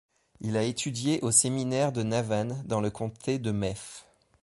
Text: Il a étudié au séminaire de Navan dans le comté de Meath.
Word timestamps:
Il 0.39 0.57
a 0.57 0.63
étudié 0.63 1.19
au 1.21 1.29
séminaire 1.29 1.91
de 1.91 2.01
Navan 2.01 2.63
dans 2.65 2.81
le 2.81 2.89
comté 2.89 3.37
de 3.37 3.51
Meath. 3.51 4.07